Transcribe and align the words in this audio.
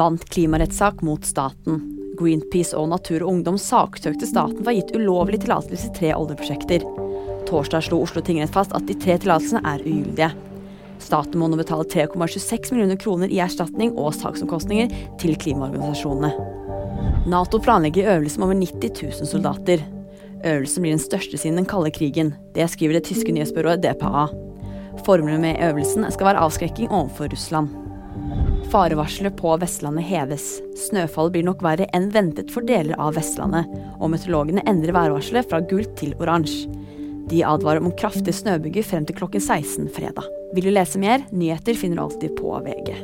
vant 0.00 0.24
klimarettssak 0.32 1.02
mot 1.02 1.24
staten. 1.24 1.80
Greenpeace 2.18 2.76
og 2.76 2.88
Natur 2.88 3.20
og 3.24 3.34
Ungdom 3.34 3.58
saksøkte 3.60 4.28
staten 4.28 4.60
for 4.60 4.70
å 4.70 4.72
ha 4.72 4.78
gitt 4.78 4.94
ulovlig 4.96 5.42
tillatelse 5.42 5.90
til 5.90 5.96
tre 5.98 6.12
oljeprosjekter. 6.16 6.86
Torsdag 7.48 7.84
slo 7.84 7.98
Oslo 8.04 8.22
tingrett 8.24 8.52
fast 8.54 8.72
at 8.76 8.86
de 8.88 8.96
tre 8.96 9.18
tillatelsene 9.20 9.60
er 9.68 9.84
ugyldige. 9.84 10.30
Staten 11.04 11.40
må 11.40 11.48
nå 11.48 11.58
betale 11.60 11.84
3,26 11.88 12.72
millioner 12.72 12.96
kroner 13.00 13.32
i 13.32 13.42
erstatning 13.44 13.92
og 14.00 14.14
saksomkostninger 14.16 14.92
til 15.20 15.36
klimaorganisasjonene. 15.40 16.32
Nato 17.28 17.60
planlegger 17.60 18.08
øvelse 18.16 18.40
med 18.40 18.48
over 18.48 18.60
90 18.60 19.04
000 19.20 19.28
soldater. 19.34 19.84
Øvelsen 20.40 20.84
blir 20.84 20.96
den 20.96 21.04
største 21.04 21.40
siden 21.40 21.60
den 21.60 21.68
kalde 21.68 21.92
krigen. 21.92 22.32
Det 22.56 22.68
skriver 22.72 22.96
det 22.96 23.04
tyske 23.10 23.36
nyhetsbyrået 23.36 23.84
DPA. 23.84 24.28
Formålet 25.04 25.44
med 25.44 25.60
øvelsen 25.68 26.08
skal 26.08 26.32
være 26.32 26.48
avskrekking 26.48 26.88
overfor 26.88 27.32
Russland. 27.32 27.89
Farevarselet 28.70 29.34
på 29.38 29.56
Vestlandet 29.58 30.06
heves. 30.06 30.44
Snøfallet 30.78 31.34
blir 31.34 31.46
nok 31.48 31.64
verre 31.66 31.88
enn 31.96 32.10
ventet 32.14 32.52
for 32.54 32.66
deler 32.66 32.98
av 33.02 33.16
Vestlandet, 33.18 33.66
og 33.98 34.12
meteorologene 34.12 34.64
endrer 34.70 34.94
værvarselet 34.94 35.50
fra 35.50 35.62
gult 35.72 35.96
til 35.98 36.14
oransje. 36.22 36.70
De 37.30 37.44
advarer 37.46 37.82
om 37.82 37.94
kraftig 37.98 38.34
snøbyger 38.34 38.86
frem 38.86 39.06
til 39.06 39.18
klokken 39.18 39.42
16 39.42 39.90
fredag. 39.94 40.26
Vil 40.54 40.66
du 40.66 40.74
lese 40.74 40.98
mer? 40.98 41.26
Nyheter 41.30 41.78
finner 41.78 42.00
du 42.00 42.06
alltid 42.08 42.38
på 42.38 42.58
VG. 42.66 42.96